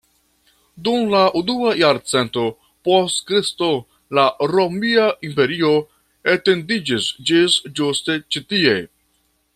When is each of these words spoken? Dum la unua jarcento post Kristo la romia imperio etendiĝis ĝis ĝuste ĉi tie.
Dum 0.85 1.03
la 1.09 1.19
unua 1.41 1.73
jarcento 1.81 2.45
post 2.87 3.21
Kristo 3.27 3.69
la 4.19 4.25
romia 4.55 5.05
imperio 5.29 5.71
etendiĝis 6.37 7.13
ĝis 7.31 7.63
ĝuste 7.81 8.21
ĉi 8.33 8.47
tie. 8.55 8.77